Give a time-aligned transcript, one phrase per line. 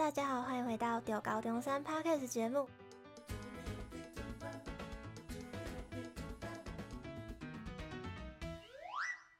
[0.00, 2.66] 大家好，欢迎回到中猴中山 Podcast 节目。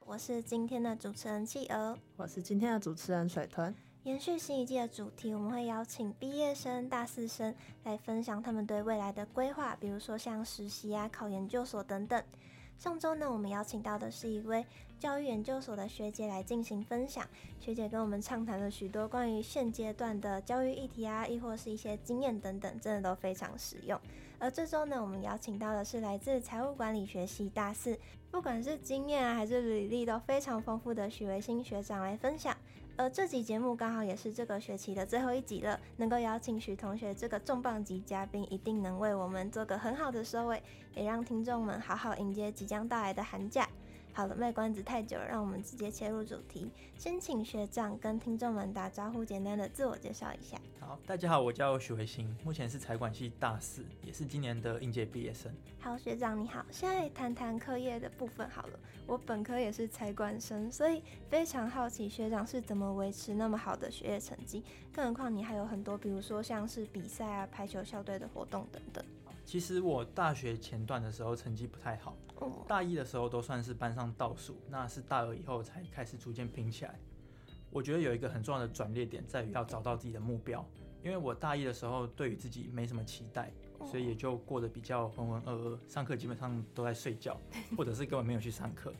[0.04, 3.74] 我是今天的主持人企鹅，我是今天的主持人水豚。
[4.02, 7.54] 延续新一季的主题，我们会邀请毕业生、大四生
[7.84, 12.22] 来分享他们对未来的规划，比如说像实习啊、考研究所等等。
[12.80, 14.64] 上周呢，我们邀请到的是一位
[14.98, 17.22] 教育研究所的学姐来进行分享。
[17.60, 24.00] 学姐跟我们畅谈了许多关于现阶段的教育议题啊，亦或是一些经验等等，真的都非常实用。
[24.38, 27.98] 而这周呢，我们邀请到的是来自财务管理学系大四，
[28.30, 32.56] 不管是经验啊还是履历都非常丰富的许维新学长来分享。
[33.00, 40.62] 而这集节目刚好也是这个学期的最后一集了，能够邀请许同学这个重磅级嘉宾，一定能为我们做个很好的收尾，
[40.94, 43.66] 也让听众们好好迎接即将到来的寒假。
[44.12, 46.70] 好了，卖关子太久了，让我们直接切入主题。
[46.98, 50.58] 先请学长跟听众们打招呼，简单的自我介绍一下。
[50.90, 55.54] 好，大家好，我叫许维新，目前是财管系大四，也是今年的应届毕业生。
[55.78, 56.66] 好，学长你好。
[56.68, 58.80] 现在谈谈课业的部分好了。
[59.06, 64.64] 我本科也是财管生，所以非常好奇学长是怎么维持那么好的学业成绩。
[64.92, 69.04] 更何况你还有很多，比如说像是比赛啊、排球校队的活动等等。
[69.44, 72.16] 其实我大学前段的时候成绩不太好，
[72.66, 76.98] 大一的时候都算是班上倒数，那是大二以后才开始逐渐拼起来。
[77.72, 80.68] 我觉得有一个很重要的转捩点在于要找到自己的目标，
[81.02, 83.50] 因为我大一的时候对于自己没什么期待，
[83.84, 87.40] 所以也就过得比较浑浑噩噩，上课基本上都在睡觉，
[87.76, 88.92] 或者是根本没有去上课。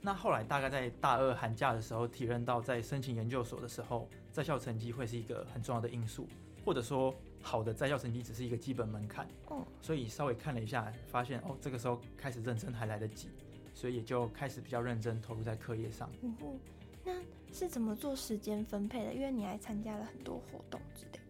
[0.00, 6.28] 那后来大概在大二寒假的时候，体认到在申请研究所的时候，在校成绩会是一个很重要的因素。
[6.64, 13.28] 或者说，好的在校成绩只是一个基本门槛，哦，所以稍微看了一下，发现哦，这个时候开始认真还来得及，
[13.74, 16.10] 所以也就开始比较认真投入在课业上。
[16.22, 16.58] 嗯哼，
[17.04, 17.12] 那
[17.52, 19.12] 是怎么做时间分配的？
[19.12, 21.23] 因为你还参加了很多活动之类的。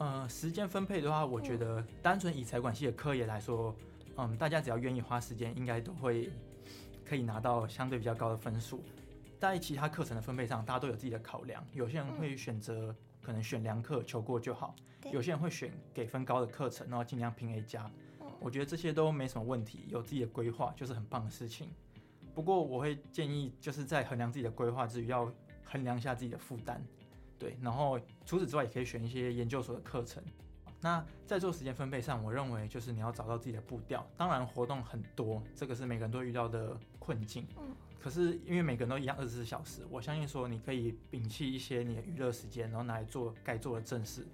[0.00, 3.76] 呃，时间分配的话，我觉得单纯以财管系的科研来说，
[4.16, 6.30] 嗯，大家只要愿意花时间，应该都会
[7.04, 8.82] 可以拿到相对比较高的分数。
[9.38, 12.94] 在其他课程的分配上，大家都有自己的考量，有些人会选择。
[13.22, 14.74] 可能选良课求过就好，
[15.12, 17.88] 有些人会选给分高的课程，然后尽量拼 A 加。
[18.40, 21.68] 我觉得这些都没什么问题，有自己的规划就是很棒的事情。
[22.34, 25.30] 不过我会建议，就是在衡量自己的规划之余，要
[25.64, 26.82] 衡量一下自己的负担。
[27.40, 30.22] 对，然后除此之外，也可以选一些研究所的课程。
[30.82, 34.06] 那在做时间分配上，我认为就是你要找到自己的步调。
[34.16, 37.46] 当然活动很多，这个是每个人都遇到的困境。
[37.58, 37.74] 嗯。
[37.98, 44.26] 可是因为每个人都一样二十四小时，我相信说你可以摒弃一些你的娱乐时间，然后拿来做该做的正事。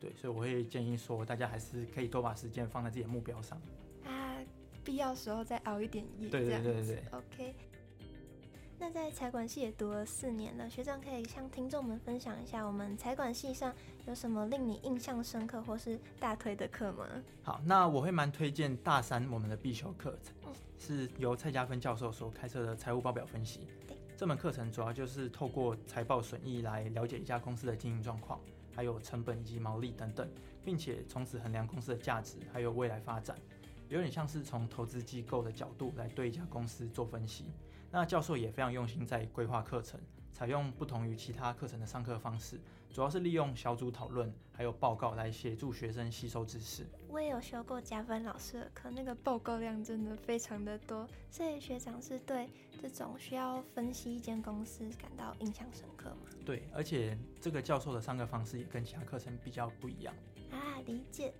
[0.00, 3.58] 对，所以我会建议说，大家还是可以多把时间放在自己的目标上。
[4.04, 4.36] 啊，
[4.84, 6.28] 必要时候再熬一点夜。
[6.28, 7.04] 对对对对对。
[7.12, 7.54] OK。
[8.78, 13.72] 那在财管系也读了四年了，学长可以向听众们分享一下，我们财管系上
[14.06, 17.06] 有什么令你印象深刻或是大推的课吗？
[17.42, 23.68] 好，那我会蛮推荐大三我们的必修课程，嗯，是由蔡家芬教授所开设的财务报表分析。
[24.16, 28.40] 这门课程主要就是透过财报损益来了解一家公司的经营状况，
[28.74, 30.28] 还有成本以及毛利等等，
[30.64, 33.36] 并且从此衡量公司的价值还有未来发展。
[33.94, 37.44] 有点像是从投资机构的角度来对一家公司做分析。
[37.92, 40.00] 那教授也非常用心在规划课程，
[40.32, 42.60] 采用不同于其他课程的上课方式，
[42.90, 46.84] 主要是利用小组讨论还有报告来协助学生吸收知识。
[47.08, 51.08] 我也有修过加分老师的课，那个报告量真的非常的多。
[51.30, 52.50] 所以学长是对
[52.82, 56.26] 这种需要分析一间公司感到印象深刻吗？
[56.44, 60.12] 对，而且这个教授的上课方式也跟其他课程比较不一样。
[60.50, 61.32] 啊，理解。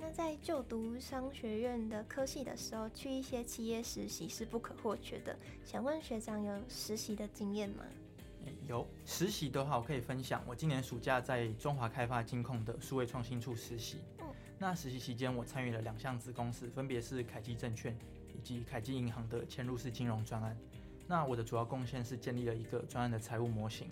[0.00, 5.36] 那在就读商学院的科系的时候，去一些企业实习是不可或缺的。
[5.62, 7.84] 想问学长有实习的经验吗？
[8.66, 10.42] 有实习的话，我可以分享。
[10.46, 13.98] 我今年暑假在中华开发金控的数位创新处实习。
[14.20, 14.26] 嗯，
[14.58, 17.94] 那实习期间，我参与了两项子公司，分别是凯基证券
[18.34, 20.56] 以及凯基银行的嵌入式金融专案。
[21.06, 23.90] 那我的主要贡献是建立了一个专案的财务模型。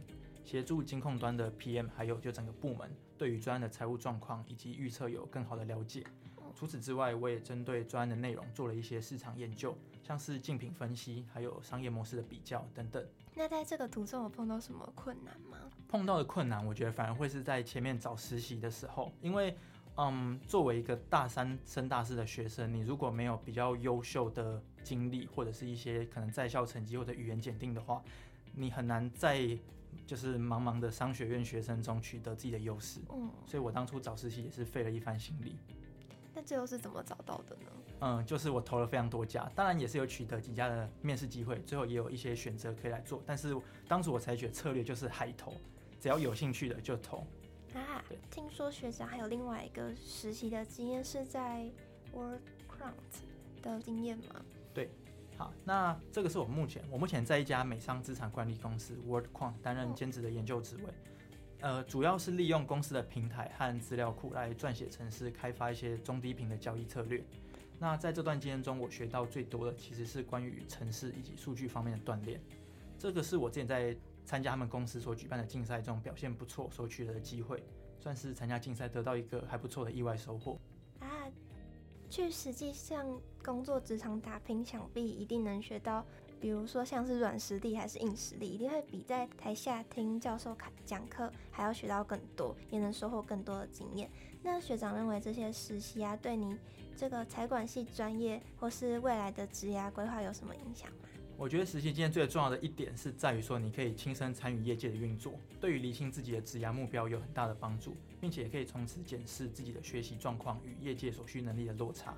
[0.48, 6.02] 协助金控端的 PM，还有就整个部门对于专案的财务状况以及预测有更好的了解。
[6.54, 13.06] 除此之外，我也针对专案的内容做了一些市场研究，像是竞品分析，还有商业模式的比较等等。
[13.34, 15.58] 那在这个途中有碰到什么困难吗？
[15.86, 19.54] 碰到的困难，我觉得反而会是在前面找实习的时候，因为
[19.96, 28.02] 嗯，作为一个大三升大四的学生，你如果没有比较优秀的经历，或者是一些可能在校成绩或者语言检定的话，
[28.54, 29.46] 你很难在
[30.08, 35.58] 就是茫茫的商学院学生中取得自己的优势，嗯，所以我当初找实习也是费了一番心力。
[36.34, 37.70] 那最后是怎么找到的呢？
[38.00, 43.22] 嗯，就是我投了非常多家，当然也是有取得几家的面试机会，最后也有一些选择可以来做。
[43.26, 43.54] 但是
[43.86, 45.52] 当时我采取的策略就是海投，
[46.00, 47.26] 只要有兴趣的就投。
[47.74, 51.70] 啊，听说学长还有另外一个实习的经验是在
[52.14, 54.42] WorldCrant 的经验吗？
[54.72, 54.88] 对，
[55.38, 60.92] 好，那这个是我目前我目前在一家美商资产管理公司 WorldQuant 担任兼职的研究职位，
[61.60, 67.24] 呃，主要是利用公司的平台和资料库来撰写程式，开发一些中低频的交易策略。
[67.78, 72.40] 那在这段经验中，我学到最多的其实是关于程式以及数据方面的锻炼。
[72.98, 77.62] 这个是我之前在参加他们公司所举办的竞赛中表现不错所取得的机会，
[78.00, 80.58] 算是参加竞赛得到一个还不错的意外收获。
[80.98, 81.06] 啊，
[82.10, 83.06] 去实际上
[83.44, 86.04] 工作职场打拼，想必一定能学到，
[86.40, 94.10] 比如说像是软实力还是硬实力，一定会比在台下听教授讲课还要学到更多，也能收获更多的经验。
[94.42, 96.56] 那学长认为这些实习啊，对你
[96.96, 100.98] 这个财管系专业或是未来的职业规划有什么影响吗？
[101.38, 112.16] 我觉得实习经验最重要的一点是在于说，你可以亲身参与业界的运作，对于厘清自己的职业目标有很大的帮助，并且也可以从此检视自己的学习状况与业界所需能力的落差。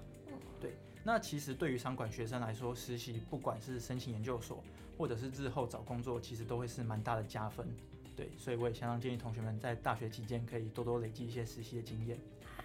[0.58, 0.72] 对，
[1.05, 4.64] 那其实对于商管学生来说，实习不管是申请研究所，
[4.96, 7.69] 或者是日后找工作，其实都会是蛮大的加分。
[8.16, 12.19] 对，所以我也相当建议同学们在大学期间可以多多累积一些实习的经验，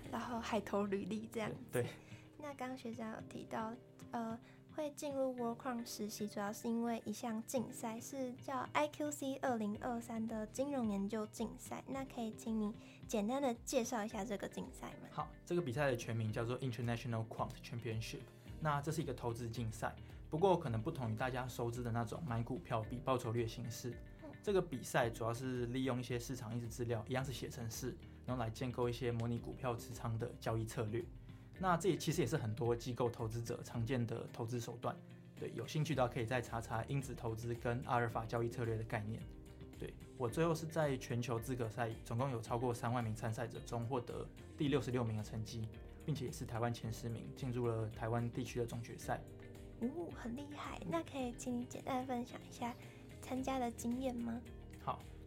[0.09, 1.51] 然后海投履历这样。
[1.69, 1.87] 对。
[2.37, 3.73] 那刚刚学长有提到，
[4.11, 4.39] 呃。
[4.75, 11.81] 会进入 WorldQuant 实习，主要是因为一项竞赛，是叫 IQC 二零二三的金融研究竞赛。
[11.87, 12.73] 那可以请你
[13.07, 15.07] 简单的介绍一下这个竞赛吗？
[15.11, 18.19] 好，这个比赛的全名叫做 International Quant Championship。
[18.59, 19.95] 那这是一个投资竞赛，
[20.29, 23.93] 不过可能不同于大家熟知的那种买股票比报酬率的形式。
[24.43, 27.95] 这个比赛主要是利用一些市场意识资料，一样是写程式，
[28.25, 31.03] 然后来建构一些模拟股票持仓的交易策略。
[31.59, 34.95] 那这也其实也是很多机构投资者常见的投资手段，
[35.39, 39.21] 对，有兴趣的可以再查查因子投资跟阿尔法交易策略的概念。
[39.77, 45.67] 对，我最后是在全球资格赛，总共有超过三万名参赛者中获得第六十六名的成绩，
[46.05, 49.21] 并且也是台湾前十名，进入了台湾地区的总决赛。
[49.81, 50.79] 哦，很厉害！
[50.89, 52.73] 那可以请你简单分享一下
[53.21, 54.41] 参加的经验吗？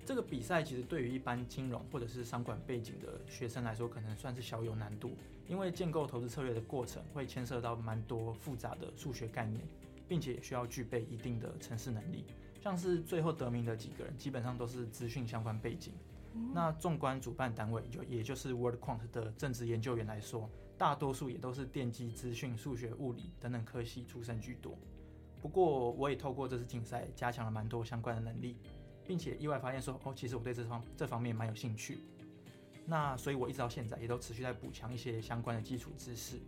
[0.09, 0.15] 好。
[0.15, 5.11] 这个比赛其实对于一般金融或者是商管背景的学生来说，可能算是小有难度，
[5.47, 9.63] 因为建构投资策略的过程会牵涉到蛮多复杂的数学概念，
[10.09, 12.25] 并且也需要具备一定的程式能力。
[12.61, 15.93] 像是最后得名的几个人，基本上都是资讯相关背景。
[16.55, 24.77] 那纵观主办单位，就也就是 WorldQuant 的正职研究员来说，大多数也都是电机、资讯、数学、物理等等科系出身居多。
[25.41, 28.57] 不过，我也透过这次竞赛，加强了蛮多相关的能力。
[29.09, 32.01] 并且意外发现说，哦，其实我对这方这方面蛮有兴趣。
[32.85, 36.39] 那所以，我一直到现在也都持续在补强一些相关的基础知识。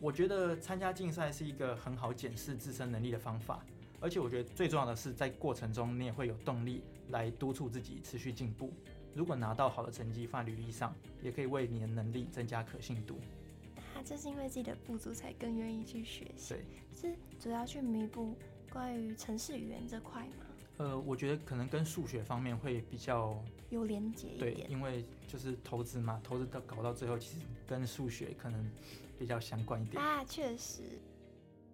[0.00, 3.64] 我觉得参加竞赛是一个很好检视自身能力的方法，
[4.00, 8.72] 而且我觉得最重要的是，在过程中你也会有动力来督促自己持续进步。
[9.14, 13.18] 如果拿到好的成绩放在履历上，也可以为你的能力增加可信度。
[13.94, 16.54] 啊，这是因为自己的不足才更愿意去学习。
[16.54, 18.34] 对，是主要去弥补
[18.70, 20.44] 关于城市语言这块吗？
[20.76, 23.40] 呃，我觉得可能跟数学方面会比较
[23.70, 24.54] 有连接一点。
[24.54, 28.70] 对，因为就是投资嘛，投资到搞到最后，其实跟数学可能
[29.18, 30.02] 比较相关一点。
[30.02, 30.82] 啊，确实。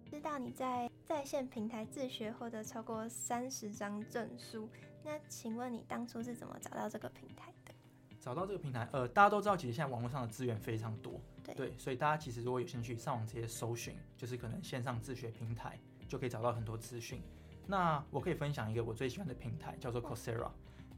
[0.09, 4.69] 知道你在在线平台自学获得超过三十张证书，
[5.03, 7.73] 那请问你当初是怎么找到这个平台的？
[8.19, 11.19] 找到这个平台，呃，大家都知道，其实现在网络上的资源非常多。
[11.43, 11.55] 对。
[11.55, 17.19] 对，所以大家其实如果有兴趣，上网直接搜寻，就是可能线上自学平台，就可以找到很多资讯。
[17.67, 20.49] 那我可以分享一个我最喜欢的平台，叫做 Coursera。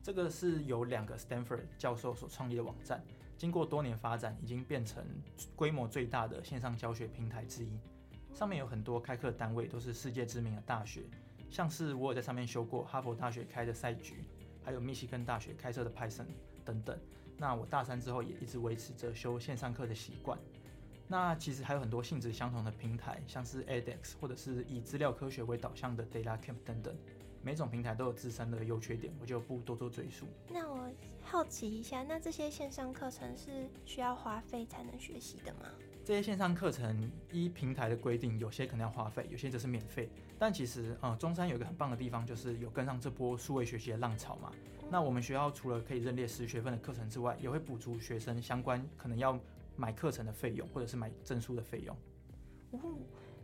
[0.02, 3.02] 这个是由两个 Stanford 教授所创立的网站，
[3.38, 5.06] 经过多年发展，已经变成
[5.56, 7.80] 规模最大的线上教学平台之一。
[8.34, 11.04] 上面有很多开课单位都是世界知名的大学，
[11.50, 14.26] 像是我有在上面修过哈佛大学开的赛局，
[14.64, 16.26] 还有密西根大学开设的 Python
[16.66, 17.00] 等等。
[17.38, 20.38] 那我大三之后也一直维持着修线上课的习惯。
[21.14, 26.92] 那其实还有很多性质相同的平台，像是 edX 或者是以资料科学为导向的 DataCamp 等等，
[27.44, 30.26] 每种平台都有自身的优缺点，我就不多做赘述。
[30.50, 30.90] 那我
[31.22, 35.70] 好奇一下，那这些线上课程是需要花费才能学习的吗？
[36.04, 40.10] 这些线上课程依平台的规定，有些可能要花费，有些则是免费。
[40.40, 44.52] 但其实，呃，中山有一个很棒的地方，就是有跟上这波数位学习的浪潮嘛。
[44.82, 44.88] 嗯。
[44.90, 49.40] 那我们学校除了可以认列十学分的课程之外，也会补足学生相关可能要。
[49.76, 51.96] 买课程的费用，或者是买证书的费用，
[52.72, 52.80] 哦，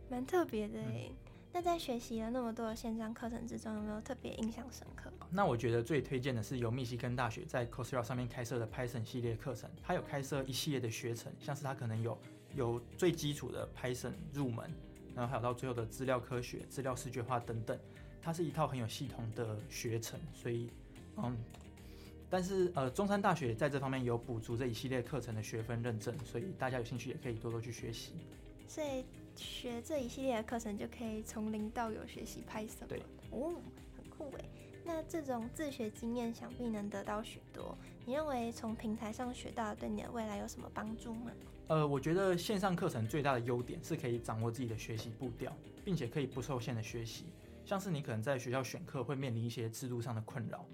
[0.08, 1.12] 蛮特别的诶。
[1.52, 5.12] 那在学习了那么多的线上课程之中，有没有特别印象深刻？
[5.30, 12.16] 那我觉得最推荐的是由密西根大学在 Coursera 上面开设的 Python 系列课程，它有开设一系列的学程，像是它可能有
[12.54, 14.72] 有最基础的 Python 入门，
[15.12, 17.76] 然后还有到最后的资料科学、资料视觉化等等，
[18.22, 20.70] 它是一套很有系统的学程，所以
[21.16, 21.36] 嗯。
[22.30, 28.12] 但是呃，中山大学在这方面有补足这一系列课程的学分认证，所以大家有兴趣也可以多多去学习。
[28.68, 32.86] 所以学这一系列的课程就可以从零到有学习 Python。
[32.86, 33.54] 对，哦，
[33.96, 34.44] 很酷诶。
[34.84, 37.76] 那这种自学经验想必能得到许多。
[38.06, 41.32] 你认为从平台上学到对你的未来有什么帮助吗？
[41.66, 45.52] 呃，我觉得线上课程最大的优点是可以掌握自己的学习步调，
[45.84, 47.26] 并且可以不受限的学习。
[47.64, 50.64] 像是你可能在学校选课会面临一些制度上的困扰。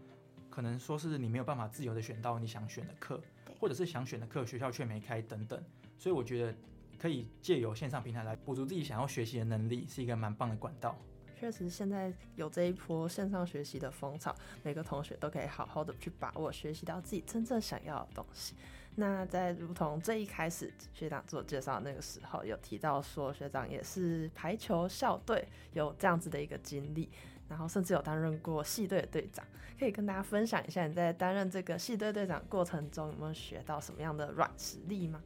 [0.56, 3.20] 可能说是你没有办法自由的选到你想选的课，
[3.60, 5.62] 或者是想选的课学校却没开等等，
[5.98, 6.54] 所以我觉得
[6.98, 10.96] 可以借由线上平台来补足自己想要学习的能力，是一个蛮棒的管道。
[11.38, 18.54] 确实，现在有这一波线上学习的风潮，每个同学都可以好好的去把握，学习到自己真正想要的东西。
[18.94, 27.10] 那在如同这一开始学长自我介绍那个时候，有提到说学长也是排球校队，有这样子的一个经历。
[27.48, 29.44] 然后甚至有担任过系队的队长，
[29.78, 35.22] 可以跟大家分享一下你在担任这个系队队长过程中有没有学到什么样的软实力吗？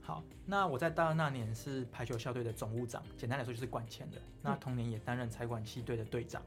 [0.00, 4.16] 好，那我在大二那年是排球校队的总务长，简单来说就是管钱的。
[4.40, 6.42] 那同年也担任财管系队的队长。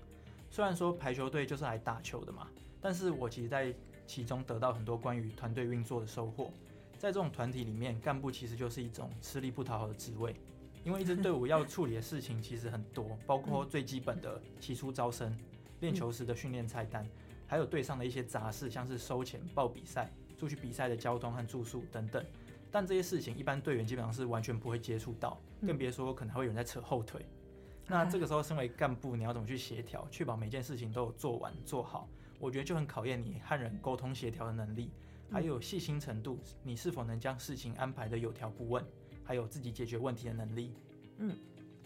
[0.50, 2.48] 虽然说排球队就是来打球的嘛，
[2.82, 3.74] 但是我其实在
[4.08, 6.52] 其中得到很多关于团队运作的收获。
[6.98, 10.36] 在这种团体里面，干部其实就是一种吃力不讨好的职位。
[10.84, 15.38] 因为一支队伍要处理的事情其实很多，包括最基本的起初招生、
[15.80, 17.08] 练球时的训练菜单，
[17.46, 22.26] 还有队上的一些杂事，像是收钱、报比赛、出去比赛的交通和住宿等等。
[22.72, 27.26] 但这些事情一般队员基本上是完全不会接触到，更别说可能还会有人在扯后腿。
[27.88, 32.08] 那这个时候，身为干部，你要怎么去协调，确保每件事情都有做完做好？
[32.40, 34.90] 我觉得就很考验你和人沟通协调的能力，
[35.30, 38.84] 还有细心程度，你是否能将事情安排的有条不紊。
[39.24, 40.74] 还有自己解决问题的能力，
[41.18, 41.36] 嗯，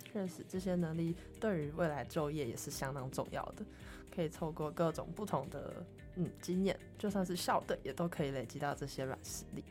[0.03, 3.65] 确实这些能力对于未来就业也是相当重要的。
[4.13, 9.63] 可以透过各种不同的嗯经验，就算是校队也都可以累积到这些软实力。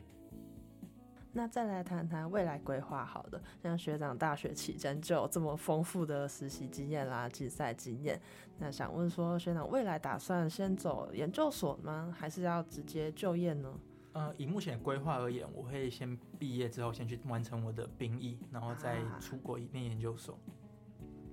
[1.33, 8.21] 那再来谈谈未来规划，好的，像学长大学期间就有这么丰富的实习经验啦、竞赛经验，
[8.59, 12.15] 那想问说，学长未来打算先走研究所吗？
[12.17, 13.73] 还是要直接就业呢？
[14.15, 20.39] 呃，以目前的规划而言，我会先毕业之后先去完成我的兵役，然后再出国念研究所。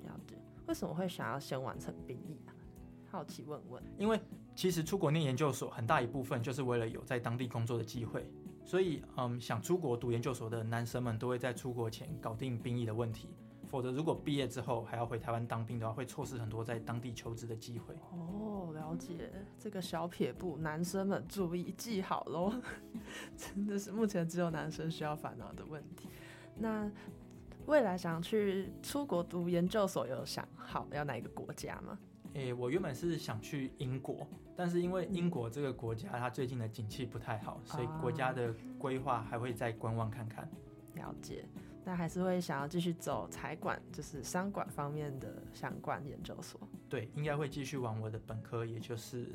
[0.04, 0.36] 啊，了解。
[0.66, 2.50] 为什么会想要先完成兵役啊？
[3.08, 3.80] 好奇问问。
[3.96, 4.20] 因为
[4.56, 8.28] 其实出国念研究所很大一部分就是为了有在当地工作的机会，
[8.64, 13.28] 所以嗯，想出国读研究所的男生们都会在出国前搞定兵役的问题。
[13.68, 17.94] 否则，如果毕业之后还要回台湾当兵的话，会错失很多在当地求职的机会。
[18.10, 18.51] 哦，
[18.92, 22.52] 了解这个小撇步，男生们注意记好喽。
[23.36, 26.08] 真的是目前只有男生需要烦恼的问题。
[26.56, 26.90] 那
[27.66, 31.98] 未来想去出国读研究所，有想好要哪一个国家吗？
[32.34, 40.48] 诶、欸，我原本是想去英国，但是因为英国这个国家它最近的景气不太好，所以国家的规划还会再观望看看。
[40.94, 41.44] 了解。
[41.84, 46.60] 那还是会想要继续走财管，就是商管方面的相关研究所。
[46.92, 49.26] 对，应该会继续往我的本科，也就是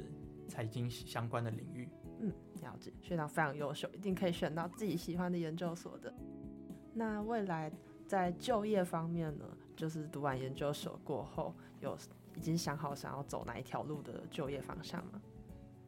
[0.48, 1.90] 财经相关的领域。
[2.20, 6.14] 嗯，了解，学长非常优秀，一定可以选到自己喜欢的研究所的。
[6.94, 7.72] 那未来
[8.06, 9.46] 在就业方面呢？
[9.76, 11.98] 就是读完研究所过后，有
[12.36, 15.20] 已经想好想要走哪一条路的就业方向吗？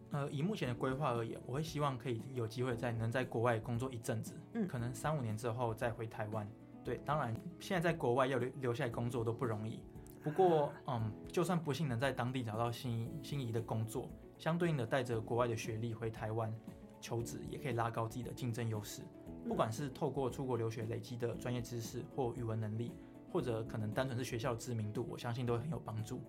[0.10, 6.50] 呃，以目前的规划而言，我会希望可以有机会在能在国外工作一阵子，嗯，可能三五年之后再回台湾。
[6.84, 9.84] 对，当然现在在国外要留留下来工作都不容易。
[10.24, 16.54] 不过，嗯，就算不幸能在当地找到心仪心仪的工作，相对应的带着国外的学历回台湾
[17.00, 19.02] 求职，也可以拉高自己的竞争优势。
[19.48, 22.92] 不管是透过出国留学累积的专业知识或语文能力，
[23.32, 26.22] 或者可能单纯是学校知名度，我相信都会很有帮助。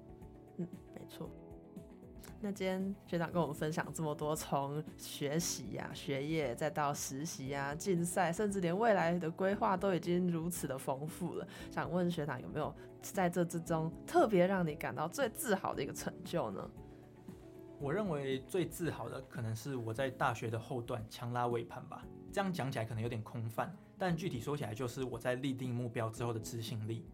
[0.59, 1.29] 嗯，没错。
[2.41, 11.47] 那今天学长跟我们分享这么多，从学习呀、学业，再到实习啊、竞赛，甚至连未来的规划都已经如此的丰富了。
[11.71, 16.71] 想问学长有没有在这之中特别让你感到最自豪的一个成就呢？
[17.79, 22.05] 我认为最自豪的可能是我在大学的后段强拉尾盘吧。
[22.33, 27.05] 这样讲起来可能有点空泛，但具体说起来就是我在立定目标之后的执行力。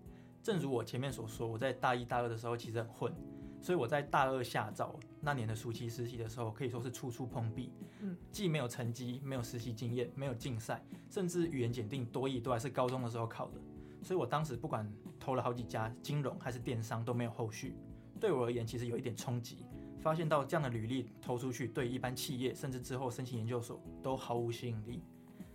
[0.42, 3.12] 正如我前面所说，我在大一、大二的时候其实很混。
[3.60, 7.72] 所以我在大二下照那年的暑期实习的时候，可以说是处处碰壁。
[8.00, 13.60] 嗯，既没有成绩，没有实习经验，没有竞赛，甚至语言检定、多益都还是高中的时候考的。
[14.02, 17.74] 所以我当时不管投了好几家金融还是电商都没有后续。
[18.20, 19.64] 对我而言，其实有一点冲击，
[19.98, 25.02] 发现到这样的履历投出去，对一般企业甚至之后申请研究所都毫无吸引力。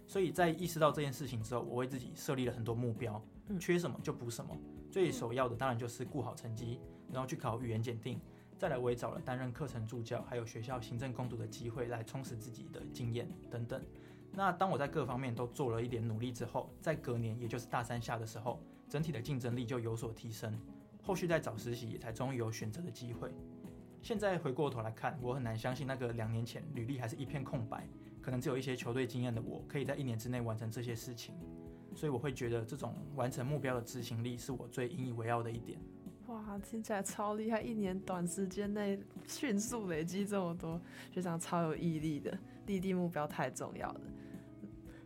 [0.05, 3.23] 所以在意识到这件事情之后，我为自己设立了很多目标，
[3.59, 4.57] 缺什么就补什么。
[4.91, 6.79] 最首要的当然就是顾好成绩。
[7.11, 8.19] 然后去考语言检定，
[8.57, 13.81] 再来我也找了担任课程助教，还有学校行政工读的机会来充实自己的经验等等。
[14.33, 20.57] 那当我在各方面都做了一点努力之后，在隔年也就是大三下的时候，整体的竞争力就有所提升，
[21.03, 23.33] 后续在找实习也才终于有选择的机会。
[24.01, 27.87] 现在回过头来看，我很难相信那个两年前履历还是一片空白，
[28.21, 31.35] 可能只有一些球队经验的我，可以在一年之内完成这些事情。
[31.93, 35.77] 所以我会觉得这种完成目标的执行力是我最引以为傲的一点。
[36.59, 37.61] 听起来超厉害！
[37.61, 40.79] 一年短时间内迅速累积这么多，
[41.11, 44.01] 学长超有毅力的，立定目标太重要了。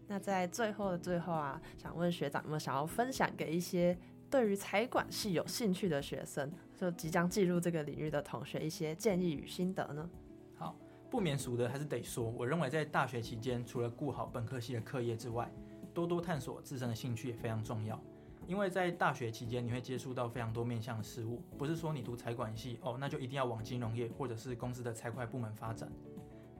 [0.07, 3.97] 那在最后的最后啊，想问学长有没有想要分享给一些
[4.29, 10.09] 对于财管系有兴趣的学生，就即将进入这个领域的同学一些建议与心得呢？
[10.55, 10.75] 好，
[11.09, 15.51] 不免俗的还是得说，我认为在大学期间，除了顾好本科系的课业之外，
[15.93, 17.99] 多多探索自身的兴趣也非常重要。
[18.47, 25.91] 因为在大学期间，你会接触到非常多面向的事物，不是说你读财管系哦，那就一定要往金融业或者是公司的财会部门发展。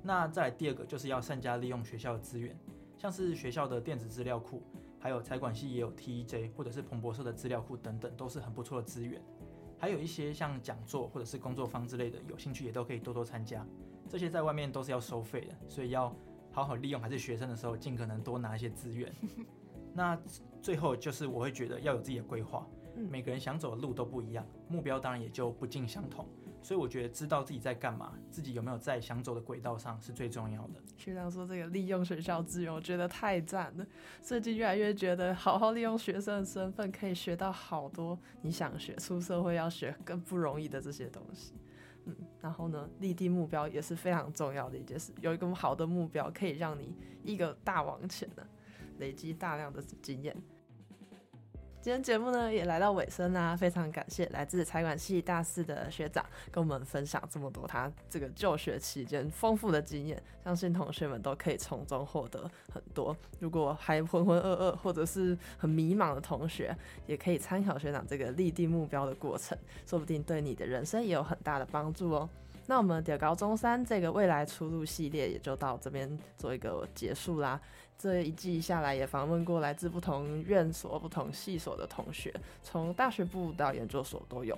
[0.01, 2.58] 那再来第二个，就是要善加利用学校的资源。
[2.98, 4.63] 像是学校的电子资料库，
[5.00, 9.22] 还有财管系也有 TEJ 或者是彭博社的资料库等等，都是很不错的资源。
[9.77, 13.65] 还有一些像讲座或者是工作坊之类的，有兴趣也都可以多多参加。
[14.10, 16.15] 这些在外面都是要收费的，所以要
[16.51, 17.01] 好好利用。
[17.01, 19.13] 还是学生的时候，尽可能多拿一些资源。
[19.96, 20.20] 那
[20.62, 22.68] 最后就是我会觉得要有自己的规划，
[23.10, 26.28] 每个人想走的路都不一样，目标当然也就不尽相同。
[26.62, 30.82] 所以我觉得知道自己在干嘛，自己有没有在想走的轨道上是最重要的。
[30.98, 33.86] 学长说这个利用学校资源，我觉得太赞了。
[34.20, 41.54] 最近越来越觉得，好好利用学生的身份，可以学到好多你想学，出社会要学更不容易的这些东西。
[42.06, 45.14] 嗯，然后呢，立定目标也是非常重要的一件事。
[45.22, 48.48] 有一个好的目标，可以让你一个大往前的，
[49.00, 50.36] 累积大量的经验。
[51.82, 63.16] 今天节目呢也来到尾声啦，非常感谢来自财管系大四的学长跟我们分享这么多他这个就学期间丰富的经验，相信同学们都可以从中获得很多。
[63.40, 72.28] 如果还浑浑噩噩或者是很迷茫的同学，也可以参考学长这个立定目标的过程，说不定对你的人生也有很大的帮助哦。
[72.67, 77.60] 那我们的高中三这个未来出路系列也就到这边做一个结束啦。
[77.97, 84.58] 这一季下来也访问过来自不同院所、不同系所的同学，从大学部到研究所都有。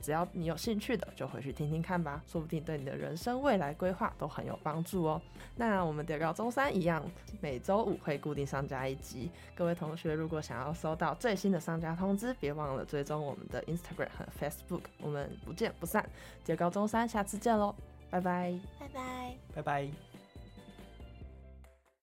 [0.00, 5.20] 只要你有兴趣的，就回去听听看吧，说不定对你的人生未来规划都很有帮助哦。
[5.56, 7.02] 那我们中高中三一样，
[7.40, 9.30] 每周五会固定上架一集。
[9.54, 14.82] 各位同学如果想要收到最新的上架通知，别忘了追踪我们的 Instagram 和 Facebook。
[15.00, 16.08] 我们不见不散，
[16.44, 17.74] 中高中三下次见喽，
[18.10, 20.15] 拜拜，拜拜，拜拜。